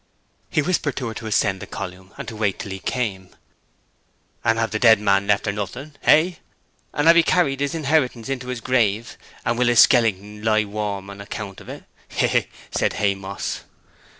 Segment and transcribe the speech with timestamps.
[0.49, 3.35] He whispered to her to ascend the column and wait till he came.
[4.43, 5.93] 'And have the dead man left her nothing?
[6.01, 6.39] Hey?
[6.91, 9.15] And have he carried his inheritance into's grave?
[9.45, 11.83] And will his skeleton lie warm on account o't?
[12.07, 13.61] Hee hee!' said Haymoss.